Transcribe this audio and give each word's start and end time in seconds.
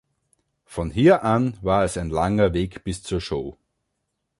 Von 0.65 0.89
hier 0.89 1.23
an 1.23 1.59
war 1.61 1.83
es 1.83 1.95
ein 1.95 2.09
langer 2.09 2.53
Weg 2.55 2.83
bis 2.83 3.03
zur 3.03 3.21
Show. 3.21 3.59